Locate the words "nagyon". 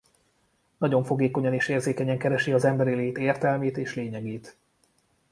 0.77-1.03